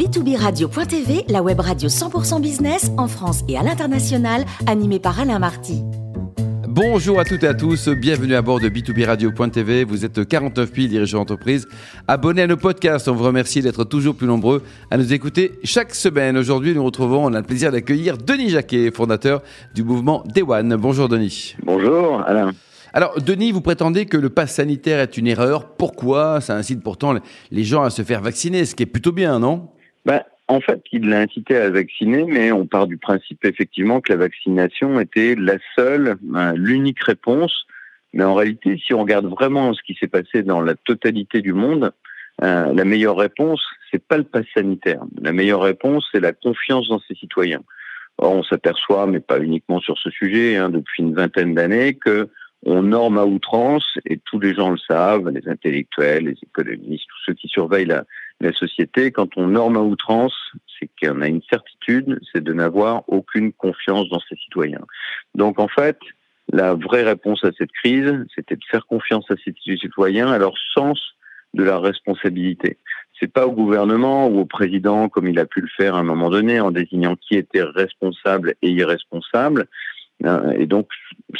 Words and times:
b2b-radio.tv, 0.00 1.26
la 1.28 1.42
web 1.42 1.60
radio 1.60 1.90
100% 1.90 2.40
business 2.40 2.90
en 2.96 3.06
France 3.06 3.42
et 3.48 3.58
à 3.58 3.62
l'international, 3.62 4.46
animée 4.66 4.98
par 4.98 5.20
Alain 5.20 5.38
Marty. 5.38 5.82
Bonjour 6.66 7.20
à 7.20 7.26
toutes 7.26 7.42
et 7.42 7.46
à 7.46 7.52
tous, 7.52 7.90
bienvenue 7.90 8.34
à 8.34 8.40
bord 8.40 8.60
de 8.60 8.70
B2B 8.70 9.04
Radio.tv. 9.04 9.84
Vous 9.84 10.06
êtes 10.06 10.26
49 10.26 10.72
000 10.74 10.88
dirigeants 10.88 11.18
d'entreprise. 11.18 11.68
Abonnez 12.08 12.40
à 12.40 12.46
nos 12.46 12.56
podcasts, 12.56 13.08
on 13.08 13.14
vous 13.14 13.24
remercie 13.24 13.60
d'être 13.60 13.84
toujours 13.84 14.14
plus 14.14 14.26
nombreux 14.26 14.62
à 14.90 14.96
nous 14.96 15.12
écouter 15.12 15.52
chaque 15.64 15.94
semaine. 15.94 16.38
Aujourd'hui, 16.38 16.74
nous 16.74 16.84
retrouvons, 16.84 17.26
on 17.26 17.34
a 17.34 17.40
le 17.40 17.46
plaisir 17.46 17.70
d'accueillir 17.70 18.16
Denis 18.16 18.48
Jacquet, 18.48 18.90
fondateur 18.90 19.42
du 19.74 19.84
mouvement 19.84 20.24
Day 20.34 20.42
One. 20.42 20.76
Bonjour 20.76 21.10
Denis. 21.10 21.56
Bonjour 21.62 22.22
Alain. 22.22 22.52
Alors, 22.94 23.20
Denis, 23.20 23.52
vous 23.52 23.60
prétendez 23.60 24.06
que 24.06 24.16
le 24.16 24.30
pass 24.30 24.54
sanitaire 24.54 25.00
est 25.00 25.18
une 25.18 25.26
erreur. 25.26 25.74
Pourquoi? 25.76 26.40
Ça 26.40 26.56
incite 26.56 26.82
pourtant 26.82 27.14
les 27.50 27.64
gens 27.64 27.82
à 27.82 27.90
se 27.90 28.00
faire 28.00 28.22
vacciner, 28.22 28.64
ce 28.64 28.74
qui 28.74 28.84
est 28.84 28.86
plutôt 28.86 29.12
bien, 29.12 29.38
non? 29.38 29.68
Ben, 30.04 30.22
En 30.48 30.60
fait, 30.60 30.82
il 30.92 31.08
l'a 31.08 31.20
incité 31.20 31.56
à 31.56 31.70
vacciner, 31.70 32.24
mais 32.24 32.52
on 32.52 32.66
part 32.66 32.86
du 32.86 32.96
principe 32.96 33.44
effectivement 33.44 34.00
que 34.00 34.12
la 34.12 34.18
vaccination 34.18 35.00
était 35.00 35.34
la 35.36 35.58
seule, 35.76 36.16
ben, 36.22 36.54
l'unique 36.54 37.02
réponse. 37.02 37.66
Mais 38.12 38.24
en 38.24 38.34
réalité, 38.34 38.80
si 38.84 38.92
on 38.92 39.02
regarde 39.02 39.26
vraiment 39.26 39.72
ce 39.72 39.82
qui 39.82 39.94
s'est 39.94 40.08
passé 40.08 40.42
dans 40.42 40.60
la 40.60 40.74
totalité 40.74 41.40
du 41.40 41.52
monde, 41.52 41.92
euh, 42.42 42.72
la 42.72 42.84
meilleure 42.84 43.16
réponse, 43.16 43.62
c'est 43.90 44.02
pas 44.02 44.16
le 44.16 44.24
pass 44.24 44.44
sanitaire. 44.54 45.02
La 45.20 45.32
meilleure 45.32 45.62
réponse, 45.62 46.08
c'est 46.10 46.20
la 46.20 46.32
confiance 46.32 46.88
dans 46.88 47.00
ses 47.00 47.14
citoyens. 47.14 47.62
Or, 48.18 48.32
on 48.32 48.42
s'aperçoit, 48.42 49.06
mais 49.06 49.20
pas 49.20 49.40
uniquement 49.40 49.80
sur 49.80 49.98
ce 49.98 50.10
sujet, 50.10 50.56
hein, 50.56 50.70
depuis 50.70 51.02
une 51.02 51.14
vingtaine 51.14 51.54
d'années, 51.54 51.94
que 51.94 52.28
on 52.66 52.82
norme 52.82 53.18
à 53.18 53.24
outrance, 53.24 53.86
et 54.04 54.18
tous 54.18 54.38
les 54.38 54.54
gens 54.54 54.70
le 54.70 54.78
savent, 54.78 55.30
les 55.30 55.48
intellectuels, 55.48 56.24
les 56.24 56.36
économistes, 56.42 57.06
tous 57.08 57.22
ceux 57.26 57.34
qui 57.34 57.48
surveillent 57.48 57.86
la, 57.86 58.04
la 58.40 58.52
société, 58.52 59.10
quand 59.10 59.36
on 59.36 59.48
norme 59.48 59.76
à 59.76 59.80
outrance, 59.80 60.34
c'est 60.78 60.88
qu'on 61.00 61.20
a 61.20 61.28
une 61.28 61.42
certitude, 61.50 62.20
c'est 62.32 62.42
de 62.42 62.52
n'avoir 62.52 63.02
aucune 63.08 63.52
confiance 63.52 64.08
dans 64.08 64.20
ses 64.20 64.36
citoyens. 64.36 64.84
Donc 65.34 65.58
en 65.58 65.68
fait, 65.68 65.98
la 66.52 66.74
vraie 66.74 67.02
réponse 67.02 67.44
à 67.44 67.50
cette 67.56 67.72
crise, 67.72 68.12
c'était 68.34 68.56
de 68.56 68.64
faire 68.70 68.86
confiance 68.86 69.30
à 69.30 69.34
ses 69.44 69.54
citoyens, 69.76 70.32
à 70.32 70.38
leur 70.38 70.54
sens 70.74 70.98
de 71.54 71.64
la 71.64 71.78
responsabilité. 71.78 72.78
C'est 73.18 73.32
pas 73.32 73.46
au 73.46 73.52
gouvernement 73.52 74.28
ou 74.28 74.40
au 74.40 74.46
président, 74.46 75.08
comme 75.08 75.28
il 75.28 75.38
a 75.38 75.44
pu 75.44 75.60
le 75.60 75.68
faire 75.76 75.94
à 75.94 75.98
un 75.98 76.04
moment 76.04 76.30
donné, 76.30 76.60
en 76.60 76.70
désignant 76.70 77.16
qui 77.16 77.36
était 77.36 77.62
responsable 77.62 78.54
et 78.62 78.70
irresponsable, 78.70 79.68
Hein, 80.24 80.52
et 80.58 80.66
donc, 80.66 80.88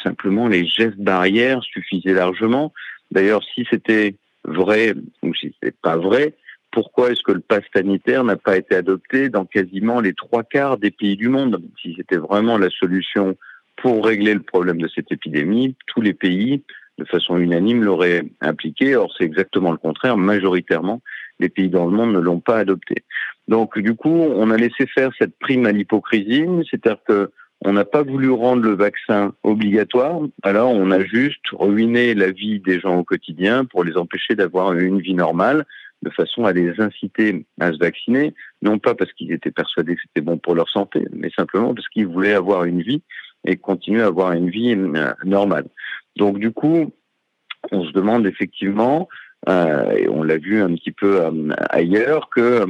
simplement, 0.03 0.49
les 0.49 0.67
gestes 0.67 0.99
barrières 0.99 1.63
suffisaient 1.63 2.15
largement. 2.15 2.73
D'ailleurs, 3.11 3.43
si 3.55 3.67
c'était 3.71 4.17
vrai 4.45 4.95
ou 5.23 5.35
si 5.35 5.55
c'était 5.55 5.77
pas 5.83 5.97
vrai, 5.97 6.35
pourquoi 6.73 7.11
est-ce 7.11 7.23
que 7.23 7.33
le 7.33 7.41
pass 7.41 7.63
sanitaire 7.75 8.25
n'a 8.25 8.37
pas 8.37 8.57
été 8.57 8.75
adopté 8.77 9.29
dans 9.29 9.45
quasiment 9.45 10.01
les 10.01 10.15
trois 10.15 10.45
quarts 10.45 10.79
des 10.79 10.91
pays 10.91 11.17
du 11.17 11.29
monde? 11.29 11.63
Si 11.81 11.95
c'était 11.97 12.17
vraiment 12.17 12.59
la 12.59 12.71
solution 12.71 13.37
pour 13.77 14.05
régler 14.05 14.35
le 14.35 14.43
problème 14.43 14.81
de 14.81 14.89
cette 14.89 15.11
épidémie, 15.11 15.75
tous 15.87 16.01
les 16.01 16.15
pays, 16.15 16.63
de 16.99 17.05
façon 17.05 17.39
unanime, 17.39 17.83
l'auraient 17.83 18.23
impliqué. 18.41 18.95
Or, 18.95 19.13
c'est 19.17 19.25
exactement 19.25 19.73
le 19.73 19.79
contraire. 19.79 20.17
Majoritairement, 20.17 21.01
les 21.39 21.49
pays 21.49 21.71
dans 21.71 21.87
le 21.87 21.93
monde 21.93 22.13
ne 22.13 22.21
l'ont 22.21 22.41
pas 22.41 22.59
adopté. 22.59 23.05
Donc, 23.49 23.79
du 23.79 23.95
coup, 23.95 24.11
on 24.11 24.51
a 24.51 24.57
laissé 24.57 24.87
faire 24.87 25.11
cette 25.19 25.37
prime 25.39 25.67
à 25.67 25.73
l'hypocrisie, 25.73 26.47
c'est-à-dire 26.71 27.01
que 27.07 27.31
on 27.63 27.75
n'a 27.75 27.85
pas 27.85 28.03
voulu 28.03 28.31
rendre 28.31 28.63
le 28.63 28.75
vaccin 28.75 29.35
obligatoire, 29.43 30.19
alors 30.43 30.73
on 30.73 30.91
a 30.91 31.05
juste 31.05 31.45
ruiné 31.53 32.15
la 32.15 32.31
vie 32.31 32.59
des 32.59 32.81
gens 32.81 32.97
au 32.97 33.05
quotidien 33.05 33.67
pour 33.67 33.85
les 33.85 33.99
empêcher 33.99 34.35
d'avoir 34.35 34.73
une 34.73 35.01
vie 35.01 35.13
normale, 35.13 35.67
de 36.03 36.11
façon 36.11 36.45
à 36.45 36.53
les 36.53 36.81
inciter 36.81 37.47
à 37.61 37.73
se 37.73 37.79
vacciner, 37.79 38.35
non 38.63 38.79
pas 38.79 38.95
parce 38.95 39.13
qu'ils 39.13 39.33
étaient 39.33 39.51
persuadés 39.51 39.97
que 39.97 40.01
c'était 40.03 40.25
bon 40.25 40.39
pour 40.39 40.55
leur 40.55 40.69
santé, 40.69 41.07
mais 41.13 41.31
simplement 41.31 41.75
parce 41.75 41.89
qu'ils 41.89 42.07
voulaient 42.07 42.35
avoir 42.35 42.65
une 42.65 42.83
vie 42.83 43.03
et 43.47 43.57
continuer 43.57 44.03
à 44.03 44.07
avoir 44.07 44.33
une 44.33 44.51
vie 44.51 44.75
euh, 44.75 45.13
normale. 45.25 45.67
Donc 46.17 46.39
du 46.39 46.53
coup, 46.53 46.93
on 47.71 47.85
se 47.85 47.93
demande 47.93 48.27
effectivement, 48.27 49.09
euh, 49.49 49.91
et 49.93 50.09
on 50.09 50.23
l'a 50.23 50.39
vu 50.39 50.61
un 50.61 50.75
petit 50.75 50.93
peu 50.93 51.23
euh, 51.23 51.51
ailleurs, 51.71 52.29
que 52.31 52.67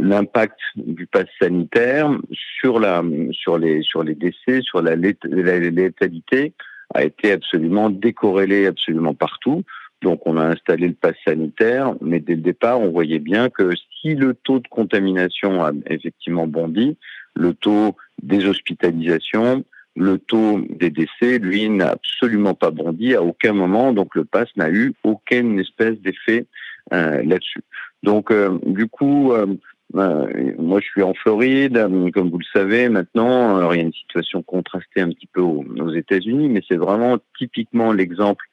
l'impact 0.00 0.58
du 0.74 1.06
pass 1.06 1.26
sanitaire 1.40 2.10
sur 2.32 2.80
la 2.80 3.04
sur 3.30 3.56
les 3.56 3.82
sur 3.82 4.02
les 4.02 4.16
décès, 4.16 4.62
sur 4.62 4.82
la, 4.82 4.96
létalité 4.96 6.54
a 6.92 7.04
été 7.04 7.30
absolument 7.30 7.88
décorrélé 7.88 8.66
absolument 8.66 9.14
partout. 9.14 9.62
Donc 10.02 10.26
on 10.26 10.36
a 10.36 10.44
installé 10.44 10.88
le 10.88 10.94
pass 10.94 11.14
sanitaire, 11.26 11.94
mais 12.00 12.20
dès 12.20 12.34
le 12.34 12.40
départ, 12.40 12.80
on 12.80 12.90
voyait 12.90 13.18
bien 13.18 13.50
que 13.50 13.72
si 14.00 14.14
le 14.14 14.34
taux 14.34 14.58
de 14.58 14.68
contamination 14.68 15.62
a 15.62 15.72
effectivement 15.86 16.46
bondi, 16.46 16.96
le 17.34 17.54
taux 17.54 17.96
des 18.22 18.46
hospitalisations, 18.46 19.64
le 19.96 20.18
taux 20.18 20.60
des 20.70 20.90
décès, 20.90 21.38
lui, 21.38 21.68
n'a 21.68 21.90
absolument 21.90 22.54
pas 22.54 22.70
bondi 22.70 23.14
à 23.14 23.22
aucun 23.22 23.52
moment. 23.52 23.92
Donc 23.92 24.14
le 24.14 24.24
pass 24.24 24.48
n'a 24.56 24.70
eu 24.70 24.94
aucune 25.04 25.58
espèce 25.58 26.00
d'effet 26.00 26.46
euh, 26.92 27.22
là-dessus. 27.22 27.62
Donc, 28.02 28.30
euh, 28.30 28.58
du 28.64 28.88
coup, 28.88 29.32
euh, 29.32 29.46
moi, 29.92 30.80
je 30.80 30.86
suis 30.86 31.02
en 31.02 31.14
Floride, 31.14 31.86
comme 32.14 32.30
vous 32.30 32.38
le 32.38 32.44
savez 32.52 32.88
maintenant. 32.88 33.56
Alors, 33.56 33.74
il 33.74 33.78
y 33.78 33.80
a 33.80 33.84
une 33.84 33.92
situation 33.92 34.42
contrastée 34.42 35.00
un 35.00 35.10
petit 35.10 35.26
peu 35.26 35.40
aux, 35.40 35.92
États-Unis, 35.92 36.48
mais 36.48 36.62
c'est 36.68 36.76
vraiment 36.76 37.18
typiquement 37.38 37.92
l'exemple 37.92 38.44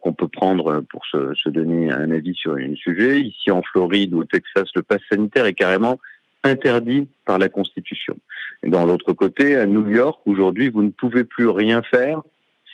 qu'on 0.00 0.12
peut 0.12 0.28
prendre 0.28 0.82
pour 0.82 1.04
se, 1.06 1.34
se, 1.34 1.48
donner 1.48 1.90
un 1.90 2.10
avis 2.10 2.34
sur 2.34 2.54
un 2.54 2.74
sujet. 2.76 3.20
Ici, 3.20 3.50
en 3.50 3.62
Floride 3.62 4.14
ou 4.14 4.20
au 4.20 4.24
Texas, 4.24 4.68
le 4.74 4.82
pass 4.82 5.00
sanitaire 5.10 5.46
est 5.46 5.54
carrément 5.54 5.98
interdit 6.44 7.08
par 7.24 7.38
la 7.38 7.48
Constitution. 7.48 8.16
Et 8.62 8.70
dans 8.70 8.86
l'autre 8.86 9.12
côté, 9.12 9.56
à 9.56 9.66
New 9.66 9.88
York, 9.88 10.20
aujourd'hui, 10.26 10.68
vous 10.68 10.82
ne 10.82 10.90
pouvez 10.90 11.24
plus 11.24 11.48
rien 11.48 11.82
faire 11.82 12.22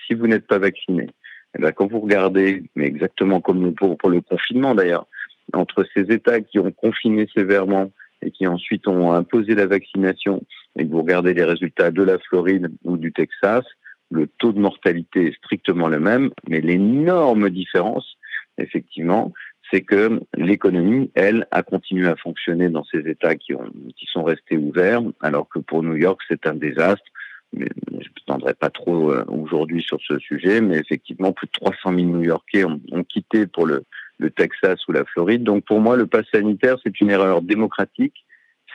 si 0.07 0.15
vous 0.15 0.27
n'êtes 0.27 0.47
pas 0.47 0.59
vacciné. 0.59 1.09
Et 1.57 1.61
bien, 1.61 1.73
quand 1.73 1.87
vous 1.87 2.01
regardez, 2.01 2.65
mais 2.77 2.87
exactement 2.87 3.41
comme 3.41 3.75
pour, 3.75 3.97
pour 3.97 4.11
le 4.11 4.21
confinement 4.21 4.75
d'ailleurs, 4.75 5.07
entre 5.53 5.85
ces 5.95 6.13
États 6.13 6.41
qui 6.41 6.59
ont 6.59 6.71
confiné 6.71 7.29
sévèrement 7.35 7.91
et 8.23 8.31
qui 8.31 8.47
ensuite 8.47 8.87
ont 8.87 9.13
imposé 9.13 9.55
la 9.55 9.67
vaccination, 9.67 10.43
et 10.79 10.85
que 10.85 10.91
vous 10.91 11.03
regardez 11.03 11.33
les 11.33 11.45
résultats 11.45 11.91
de 11.91 12.03
la 12.03 12.19
Floride 12.19 12.71
ou 12.85 12.97
du 12.97 13.13
Texas, 13.13 13.65
le 14.11 14.27
taux 14.27 14.53
de 14.53 14.61
mortalité 14.61 15.29
est 15.29 15.37
strictement 15.37 15.89
le 15.89 16.01
même, 16.01 16.31
mais 16.49 16.61
l'énorme 16.61 17.51
différence, 17.51 18.17
effectivement, 18.59 19.33
c'est 19.71 19.83
que 19.83 20.21
l'économie, 20.37 21.11
elle, 21.15 21.47
a 21.51 21.63
continué 21.63 22.09
à 22.09 22.17
fonctionner 22.17 22.69
dans 22.69 22.85
ces 22.85 23.09
États 23.09 23.37
qui, 23.37 23.55
ont, 23.55 23.71
qui 23.97 24.07
sont 24.07 24.25
restés 24.25 24.57
ouverts, 24.57 25.03
alors 25.21 25.49
que 25.49 25.61
pour 25.61 25.83
New 25.83 25.97
York, 25.97 26.21
c'est 26.29 26.47
un 26.47 26.55
désastre. 26.55 27.05
Mais 27.53 27.67
je 27.89 27.95
ne 27.95 27.99
m'étendrai 28.01 28.55
pas 28.55 28.71
trop 28.71 29.13
euh, 29.13 29.25
aujourd'hui 29.27 29.83
sur 29.83 29.99
ce 30.07 30.19
sujet, 30.19 30.61
mais 30.61 30.77
effectivement, 30.77 31.33
plus 31.33 31.49
de 31.49 31.53
300 31.53 31.95
000 31.95 31.97
New-Yorkais 32.03 32.65
ont, 32.65 32.81
ont 32.93 33.03
quitté 33.03 33.47
pour 33.47 33.67
le, 33.67 33.83
le 34.19 34.31
Texas 34.31 34.87
ou 34.87 34.93
la 34.93 35.05
Floride. 35.05 35.43
Donc 35.43 35.65
pour 35.65 35.81
moi, 35.81 35.97
le 35.97 36.07
pass 36.07 36.27
sanitaire, 36.33 36.77
c'est 36.85 37.01
une 37.01 37.11
erreur 37.11 37.43
démocratique, 37.43 38.25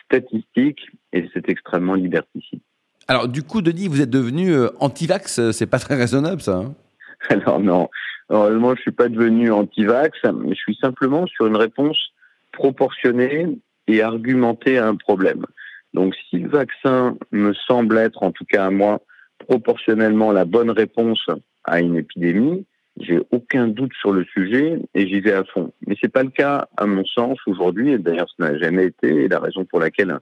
statistique, 0.03 0.89
et 1.13 1.29
c'est 1.33 1.47
extrêmement 1.49 1.95
liberticide. 1.95 2.61
Alors 3.07 3.27
du 3.27 3.43
coup, 3.43 3.61
Denis, 3.61 3.87
vous 3.87 4.01
êtes 4.01 4.09
devenu 4.09 4.51
euh, 4.51 4.69
anti-vax, 4.79 5.51
c'est 5.51 5.67
pas 5.67 5.79
très 5.79 5.95
raisonnable 5.95 6.41
ça 6.41 6.57
hein 6.57 6.73
Alors 7.29 7.59
non, 7.59 7.89
heureusement, 8.29 8.75
je 8.75 8.81
suis 8.81 8.91
pas 8.91 9.09
devenu 9.09 9.51
anti-vax, 9.51 10.17
je 10.23 10.53
suis 10.53 10.77
simplement 10.81 11.27
sur 11.27 11.47
une 11.47 11.55
réponse 11.55 11.97
proportionnée 12.51 13.47
et 13.87 14.01
argumentée 14.01 14.77
à 14.77 14.87
un 14.87 14.95
problème. 14.95 15.45
Donc 15.93 16.15
si 16.29 16.39
le 16.39 16.49
vaccin 16.49 17.17
me 17.31 17.53
semble 17.53 17.97
être, 17.97 18.23
en 18.23 18.31
tout 18.31 18.45
cas 18.45 18.65
à 18.65 18.69
moi, 18.69 19.01
proportionnellement 19.39 20.31
la 20.31 20.45
bonne 20.45 20.71
réponse 20.71 21.25
à 21.63 21.79
une 21.79 21.97
épidémie, 21.97 22.65
j'ai 22.97 23.19
aucun 23.31 23.67
doute 23.67 23.91
sur 23.99 24.11
le 24.11 24.23
sujet 24.25 24.79
et 24.93 25.07
j'y 25.07 25.19
vais 25.19 25.33
à 25.33 25.43
fond. 25.43 25.73
Mais 25.85 25.95
c'est 25.99 26.11
pas 26.11 26.23
le 26.23 26.29
cas, 26.29 26.67
à 26.77 26.85
mon 26.85 27.05
sens, 27.05 27.37
aujourd'hui. 27.45 27.91
Et 27.91 27.97
d'ailleurs, 27.97 28.29
ce 28.29 28.41
n'a 28.41 28.57
jamais 28.57 28.85
été. 28.85 29.27
La 29.27 29.39
raison 29.39 29.65
pour 29.65 29.79
laquelle 29.79 30.17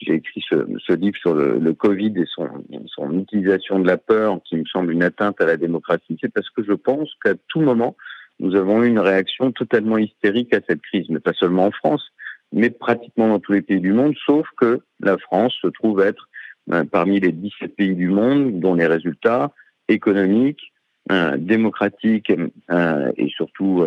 j'ai 0.00 0.14
écrit 0.14 0.42
ce, 0.48 0.56
ce, 0.86 0.92
livre 0.92 1.16
sur 1.16 1.34
le, 1.34 1.58
le 1.58 1.72
Covid 1.72 2.12
et 2.16 2.24
son, 2.26 2.48
son, 2.86 3.18
utilisation 3.18 3.78
de 3.78 3.86
la 3.86 3.96
peur, 3.96 4.40
qui 4.44 4.56
me 4.56 4.64
semble 4.64 4.92
une 4.92 5.02
atteinte 5.02 5.40
à 5.40 5.46
la 5.46 5.56
démocratie, 5.56 6.18
c'est 6.20 6.32
parce 6.32 6.50
que 6.50 6.62
je 6.64 6.72
pense 6.72 7.10
qu'à 7.22 7.34
tout 7.48 7.60
moment, 7.60 7.96
nous 8.40 8.56
avons 8.56 8.82
eu 8.82 8.88
une 8.88 8.98
réaction 8.98 9.52
totalement 9.52 9.98
hystérique 9.98 10.52
à 10.54 10.60
cette 10.68 10.82
crise, 10.82 11.06
mais 11.08 11.20
pas 11.20 11.32
seulement 11.32 11.66
en 11.66 11.70
France, 11.70 12.12
mais 12.52 12.70
pratiquement 12.70 13.28
dans 13.28 13.38
tous 13.38 13.52
les 13.52 13.62
pays 13.62 13.80
du 13.80 13.92
monde, 13.92 14.14
sauf 14.26 14.46
que 14.56 14.80
la 15.00 15.18
France 15.18 15.54
se 15.60 15.68
trouve 15.68 16.00
être 16.00 16.28
euh, 16.72 16.84
parmi 16.84 17.20
les 17.20 17.32
17 17.32 17.76
pays 17.76 17.94
du 17.94 18.08
monde 18.08 18.60
dont 18.60 18.74
les 18.74 18.86
résultats 18.86 19.52
économiques, 19.88 20.72
euh, 21.12 21.36
démocratique 21.36 22.32
euh, 22.70 23.12
et 23.16 23.28
surtout 23.28 23.84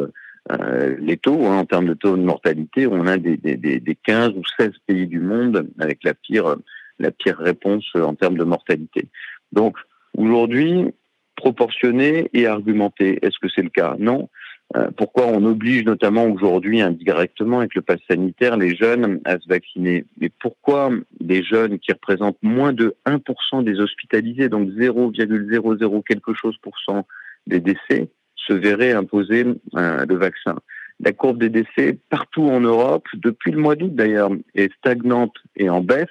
euh, 0.51 0.95
les 0.99 1.17
taux, 1.17 1.45
hein, 1.45 1.57
en 1.59 1.65
termes 1.65 1.88
de 1.88 1.94
taux 1.94 2.15
de 2.15 2.21
mortalité, 2.21 2.88
on 2.88 3.05
a 3.05 3.17
des, 3.17 3.38
des, 3.38 3.57
des 3.57 3.95
15 3.95 4.33
ou 4.35 4.44
16 4.57 4.71
pays 4.85 5.07
du 5.07 5.19
monde 5.19 5.69
avec 5.79 6.03
la 6.03 6.13
pire, 6.13 6.55
la 6.99 7.11
pire 7.11 7.38
réponse 7.38 7.85
en 7.95 8.15
termes 8.15 8.38
de 8.38 8.44
mortalité. 8.44 9.07
Donc 9.51 9.77
aujourd'hui, 10.15 10.85
proportionné 11.35 12.29
et 12.33 12.47
argumenté, 12.47 13.19
est-ce 13.21 13.39
que 13.39 13.49
c'est 13.53 13.61
le 13.61 13.69
cas? 13.69 13.95
Non. 13.99 14.29
Euh, 14.75 14.89
pourquoi 14.97 15.27
on 15.27 15.45
oblige 15.45 15.85
notamment 15.85 16.25
aujourd'hui 16.25 16.81
indirectement 16.81 17.59
avec 17.59 17.73
le 17.73 17.81
pass 17.81 17.99
sanitaire 18.09 18.57
les 18.57 18.75
jeunes 18.75 19.21
à 19.23 19.39
se 19.39 19.47
vacciner? 19.47 20.05
Mais 20.19 20.29
pourquoi 20.41 20.91
des 21.21 21.41
jeunes 21.41 21.79
qui 21.79 21.94
représentent 21.94 22.41
moins 22.41 22.73
de 22.73 22.95
1% 23.05 23.63
des 23.63 23.79
hospitalisés, 23.79 24.49
donc 24.49 24.69
0,00 24.69 26.03
quelque 26.03 26.33
chose 26.33 26.57
pour 26.57 26.77
cent 26.79 27.07
des 27.45 27.61
décès, 27.61 28.09
se 28.47 28.53
verraient 28.53 28.94
imposer 28.94 29.45
euh, 29.75 30.05
le 30.05 30.15
vaccin 30.15 30.55
La 30.99 31.11
courbe 31.11 31.39
des 31.39 31.49
décès 31.49 31.97
partout 32.09 32.45
en 32.45 32.59
Europe, 32.59 33.05
depuis 33.13 33.51
le 33.51 33.59
mois 33.59 33.75
d'août 33.75 33.94
d'ailleurs, 33.94 34.31
est 34.55 34.73
stagnante 34.75 35.35
et 35.55 35.69
en 35.69 35.81
baisse. 35.81 36.07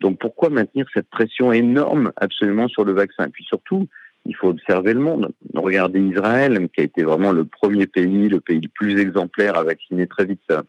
Donc 0.00 0.18
pourquoi 0.18 0.48
maintenir 0.48 0.86
cette 0.94 1.10
pression 1.10 1.52
énorme 1.52 2.12
absolument 2.16 2.68
sur 2.68 2.84
le 2.84 2.92
vaccin? 2.92 3.26
Et 3.26 3.30
puis 3.30 3.44
surtout, 3.44 3.88
il 4.26 4.34
faut 4.36 4.48
observer 4.48 4.94
le 4.94 5.00
monde. 5.00 5.32
Regardez 5.54 6.00
Israël, 6.00 6.68
qui 6.74 6.80
a 6.80 6.84
été 6.84 7.02
vraiment 7.02 7.32
le 7.32 7.44
premier 7.44 7.86
pays, 7.86 8.28
le 8.28 8.40
pays 8.40 8.60
le 8.60 8.68
plus 8.68 9.00
exemplaire 9.00 9.56
à 9.56 9.64
vacciner 9.64 10.06
très 10.06 10.24
vite 10.24 10.40
sa, 10.48 10.62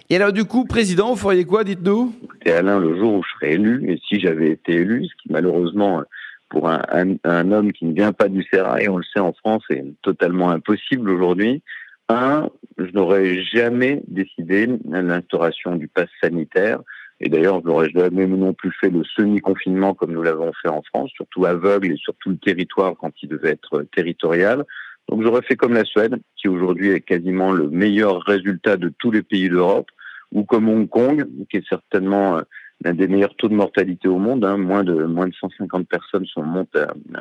Et 0.09 0.17
alors, 0.17 0.33
du 0.33 0.45
coup, 0.45 0.65
président, 0.65 1.11
vous 1.11 1.17
feriez 1.17 1.45
quoi, 1.45 1.65
dites-nous? 1.65 2.15
Écoutez, 2.23 2.53
Alain, 2.53 2.79
le 2.79 2.97
jour 2.97 3.15
où 3.15 3.25
je 3.25 3.29
serai 3.35 3.55
élu, 3.55 3.91
et 3.91 3.99
si 4.09 4.21
j'avais 4.21 4.51
été 4.51 4.75
élu, 4.75 5.05
ce 5.05 5.13
qui 5.21 5.33
malheureusement, 5.33 6.05
pour 6.49 6.69
un, 6.69 6.81
un, 7.25 7.53
homme 7.53 7.73
qui 7.73 7.87
ne 7.87 7.95
vient 7.95 8.13
pas 8.13 8.29
du 8.29 8.45
Sérail, 8.45 8.89
on 8.89 8.99
le 8.99 9.05
sait 9.05 9.21
en 9.21 9.33
France, 9.33 9.65
est 9.71 9.85
totalement 10.03 10.51
impossible 10.51 11.11
aujourd'hui. 11.11 11.63
Un, 12.09 12.49
je 12.79 12.91
n'aurais 12.93 13.43
jamais 13.43 14.03
décidé 14.07 14.69
l'instauration 14.89 15.77
du 15.77 15.89
pass 15.89 16.09
sanitaire. 16.23 16.81
Et 17.19 17.29
d'ailleurs, 17.29 17.61
je 17.63 17.67
n'aurais 17.67 17.91
jamais 17.91 18.27
non 18.27 18.53
plus 18.53 18.71
fait 18.73 18.91
le 18.91 19.03
semi-confinement 19.03 19.95
comme 19.95 20.13
nous 20.13 20.23
l'avons 20.23 20.53
fait 20.63 20.69
en 20.69 20.83
France, 20.83 21.11
surtout 21.15 21.47
aveugle 21.47 21.93
et 21.93 21.97
sur 21.97 22.15
tout 22.21 22.31
le 22.31 22.37
territoire 22.37 22.95
quand 22.97 23.13
il 23.23 23.29
devait 23.29 23.51
être 23.51 23.85
territorial. 23.95 24.65
Donc 25.09 25.23
j'aurais 25.23 25.43
fait 25.43 25.57
comme 25.57 25.73
la 25.73 25.85
Suède, 25.85 26.17
qui 26.37 26.49
aujourd'hui 26.49 26.91
est 26.91 27.01
quasiment 27.01 27.53
le 27.53 27.71
meilleur 27.71 28.23
résultat 28.23 28.77
de 28.77 28.93
tous 28.99 29.11
les 29.11 29.23
pays 29.23 29.49
d'Europe, 29.49 29.89
ou 30.33 30.45
comme 30.45 30.69
Hong 30.69 30.89
Kong, 30.89 31.27
qui 31.49 31.59
est 31.59 31.69
certainement 31.69 32.39
euh, 32.39 32.43
l'un 32.85 32.95
des 32.95 33.09
meilleurs 33.09 33.35
taux 33.37 33.49
de 33.49 33.55
mortalité 33.55 34.09
au 34.09 34.19
monde. 34.19 34.45
Hein. 34.45 34.57
Moins 34.57 34.85
de 34.85 35.05
moins 35.05 35.29
de 35.29 35.35
150 35.35 35.89
personnes 35.89 36.27
sont, 36.27 36.45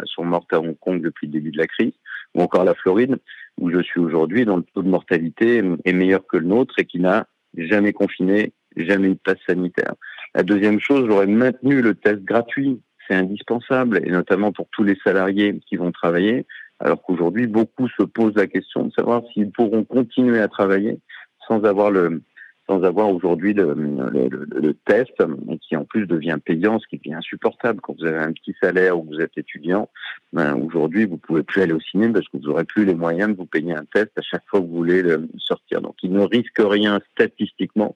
sont 0.05 0.23
mortes 0.25 0.53
à 0.53 0.59
Hong 0.59 0.77
Kong 0.79 1.01
depuis 1.01 1.27
le 1.27 1.33
début 1.33 1.51
de 1.51 1.57
la 1.57 1.67
crise, 1.67 1.93
ou 2.33 2.41
encore 2.41 2.63
la 2.63 2.75
Floride, 2.75 3.17
où 3.59 3.69
je 3.71 3.81
suis 3.81 3.99
aujourd'hui, 3.99 4.45
dont 4.45 4.57
le 4.57 4.65
taux 4.73 4.83
de 4.83 4.89
mortalité 4.89 5.63
est 5.85 5.93
meilleur 5.93 6.25
que 6.27 6.37
le 6.37 6.47
nôtre 6.47 6.75
et 6.77 6.85
qui 6.85 6.99
n'a 6.99 7.27
jamais 7.57 7.93
confiné, 7.93 8.53
jamais 8.75 9.07
eu 9.07 9.13
de 9.13 9.19
passe 9.23 9.39
sanitaire. 9.47 9.95
La 10.33 10.43
deuxième 10.43 10.79
chose, 10.79 11.07
j'aurais 11.07 11.27
maintenu 11.27 11.81
le 11.81 11.95
test 11.95 12.23
gratuit. 12.23 12.81
C'est 13.07 13.15
indispensable, 13.15 14.01
et 14.03 14.09
notamment 14.09 14.51
pour 14.51 14.67
tous 14.71 14.83
les 14.83 14.97
salariés 15.03 15.59
qui 15.67 15.75
vont 15.75 15.91
travailler 15.91 16.45
alors 16.79 17.01
qu'aujourd'hui, 17.01 17.47
beaucoup 17.47 17.87
se 17.89 18.03
posent 18.03 18.35
la 18.35 18.47
question 18.47 18.85
de 18.85 18.91
savoir 18.91 19.23
s'ils 19.33 19.51
pourront 19.51 19.83
continuer 19.83 20.39
à 20.39 20.47
travailler 20.47 20.99
sans 21.47 21.63
avoir 21.63 21.91
le 21.91 22.21
sans 22.67 22.83
avoir 22.83 23.09
aujourd'hui 23.09 23.53
le, 23.53 23.75
le, 23.75 24.73
test, 24.85 25.13
qui 25.61 25.75
en 25.75 25.85
plus 25.85 26.07
devient 26.07 26.37
payant, 26.43 26.79
ce 26.79 26.87
qui 26.87 26.99
est 27.09 27.13
insupportable 27.13 27.79
quand 27.81 27.95
vous 27.99 28.05
avez 28.05 28.17
un 28.17 28.31
petit 28.31 28.55
salaire 28.61 28.97
ou 28.97 29.03
que 29.03 29.15
vous 29.15 29.21
êtes 29.21 29.37
étudiant. 29.37 29.89
Ben, 30.33 30.55
aujourd'hui, 30.55 31.05
vous 31.05 31.17
pouvez 31.17 31.43
plus 31.43 31.61
aller 31.61 31.73
au 31.73 31.79
cinéma 31.79 32.13
parce 32.13 32.27
que 32.27 32.37
vous 32.37 32.43
n'aurez 32.43 32.63
plus 32.63 32.85
les 32.85 32.95
moyens 32.95 33.29
de 33.29 33.37
vous 33.37 33.45
payer 33.45 33.73
un 33.73 33.85
test 33.93 34.11
à 34.17 34.21
chaque 34.21 34.43
fois 34.47 34.59
que 34.59 34.65
vous 34.65 34.75
voulez 34.75 35.03
le 35.03 35.27
sortir. 35.37 35.81
Donc, 35.81 35.95
il 36.01 36.11
ne 36.11 36.21
risque 36.21 36.59
rien 36.59 36.99
statistiquement. 37.11 37.95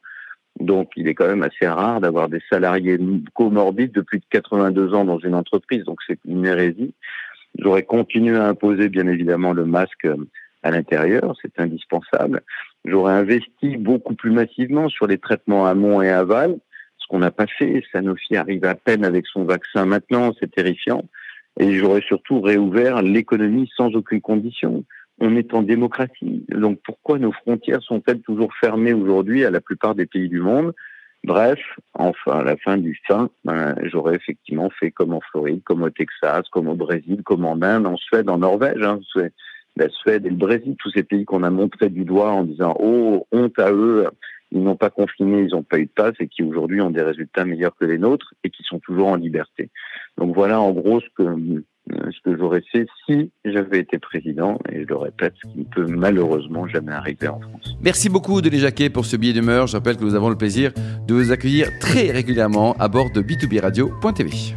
Donc, 0.59 0.91
il 0.95 1.07
est 1.07 1.15
quand 1.15 1.27
même 1.27 1.43
assez 1.43 1.67
rare 1.67 2.01
d'avoir 2.01 2.29
des 2.29 2.41
salariés 2.49 2.99
comorbides 3.33 3.93
de 3.93 4.01
plus 4.01 4.19
de 4.19 4.25
82 4.29 4.93
ans 4.93 5.05
dans 5.05 5.19
une 5.19 5.35
entreprise. 5.35 5.83
Donc, 5.85 5.99
c'est 6.05 6.19
une 6.25 6.45
hérésie. 6.45 6.93
J'aurais 7.57 7.83
continué 7.83 8.37
à 8.37 8.47
imposer 8.47 8.89
bien 8.89 9.07
évidemment 9.07 9.53
le 9.53 9.65
masque 9.65 10.07
à 10.63 10.71
l'intérieur, 10.71 11.35
c'est 11.41 11.59
indispensable. 11.59 12.41
J'aurais 12.85 13.13
investi 13.13 13.77
beaucoup 13.77 14.15
plus 14.15 14.31
massivement 14.31 14.89
sur 14.89 15.07
les 15.07 15.17
traitements 15.17 15.65
amont 15.65 16.01
et 16.01 16.09
aval, 16.09 16.57
ce 16.97 17.07
qu'on 17.07 17.19
n'a 17.19 17.31
pas 17.31 17.47
fait. 17.47 17.83
Sanofi 17.91 18.35
arrive 18.35 18.65
à 18.65 18.75
peine 18.75 19.05
avec 19.05 19.25
son 19.27 19.43
vaccin 19.43 19.85
maintenant, 19.85 20.31
c'est 20.39 20.51
terrifiant. 20.51 21.03
Et 21.59 21.73
j'aurais 21.77 22.01
surtout 22.01 22.41
réouvert 22.41 23.01
l'économie 23.01 23.69
sans 23.75 23.93
aucune 23.95 24.21
condition. 24.21 24.85
On 25.19 25.35
est 25.35 25.53
en 25.53 25.63
démocratie, 25.63 26.45
donc 26.49 26.79
pourquoi 26.85 27.19
nos 27.19 27.33
frontières 27.33 27.81
sont-elles 27.81 28.21
toujours 28.21 28.53
fermées 28.55 28.93
aujourd'hui 28.93 29.43
à 29.43 29.51
la 29.51 29.59
plupart 29.59 29.93
des 29.93 30.05
pays 30.05 30.29
du 30.29 30.39
monde? 30.39 30.73
Bref, 31.25 31.59
enfin, 31.93 32.39
à 32.39 32.43
la 32.43 32.55
fin 32.55 32.77
du 32.77 32.97
fin, 33.05 33.29
ben, 33.43 33.75
j'aurais 33.83 34.15
effectivement 34.15 34.69
fait 34.69 34.91
comme 34.91 35.13
en 35.13 35.19
Floride, 35.19 35.61
comme 35.65 35.83
au 35.83 35.89
Texas, 35.89 36.47
comme 36.49 36.69
au 36.69 36.75
Brésil, 36.75 37.23
comme 37.23 37.43
en 37.43 37.61
Inde, 37.61 37.87
en 37.87 37.97
Suède, 37.97 38.29
en 38.29 38.37
Norvège. 38.37 38.81
Hein, 38.81 39.01
la 39.79 39.89
Suède 39.89 40.25
et 40.25 40.29
le 40.29 40.35
Brésil, 40.35 40.75
tous 40.77 40.91
ces 40.91 41.03
pays 41.03 41.25
qu'on 41.25 41.43
a 41.43 41.49
montré 41.49 41.89
du 41.89 42.05
doigt 42.05 42.31
en 42.31 42.43
disant 42.43 42.75
oh 42.79 43.25
honte 43.31 43.57
à 43.57 43.71
eux, 43.71 44.07
ils 44.51 44.63
n'ont 44.63 44.75
pas 44.75 44.89
confiné, 44.89 45.41
ils 45.41 45.51
n'ont 45.51 45.63
pas 45.63 45.79
eu 45.79 45.85
de 45.85 45.91
passe 45.91 46.15
et 46.19 46.27
qui 46.27 46.43
aujourd'hui 46.43 46.81
ont 46.81 46.89
des 46.89 47.01
résultats 47.01 47.45
meilleurs 47.45 47.75
que 47.75 47.85
les 47.85 47.97
nôtres 47.97 48.33
et 48.43 48.49
qui 48.49 48.63
sont 48.63 48.79
toujours 48.79 49.07
en 49.07 49.15
liberté. 49.15 49.69
Donc 50.17 50.35
voilà 50.35 50.59
en 50.59 50.71
gros 50.71 50.99
ce 51.01 51.07
que 51.15 51.63
euh, 51.91 52.11
ce 52.11 52.21
que 52.23 52.37
j'aurais 52.37 52.61
fait 52.71 52.85
si 53.05 53.31
j'avais 53.45 53.79
été 53.79 53.97
président, 53.97 54.59
et 54.71 54.83
je 54.83 54.87
le 54.87 54.95
répète, 54.95 55.33
ce 55.41 55.51
qui 55.51 55.59
ne 55.59 55.63
peut 55.63 55.87
malheureusement 55.87 56.67
jamais 56.67 56.91
arriver 56.91 57.27
en 57.27 57.39
France. 57.39 57.75
Merci 57.81 58.09
beaucoup 58.09 58.41
Denis 58.41 58.59
Jacquet 58.59 58.89
pour 58.89 59.05
ce 59.05 59.17
billet 59.17 59.33
d'humeur. 59.33 59.65
Je 59.65 59.75
rappelle 59.77 59.97
que 59.97 60.03
nous 60.03 60.13
avons 60.13 60.29
le 60.29 60.37
plaisir 60.37 60.71
de 61.07 61.13
vous 61.13 61.31
accueillir 61.31 61.67
très 61.79 62.11
régulièrement 62.11 62.73
à 62.73 62.87
bord 62.89 63.11
de 63.11 63.21
b2b 63.21 63.61
radio.tv. 63.61 64.53